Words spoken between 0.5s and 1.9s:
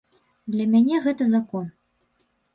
Для мяне гэта закон.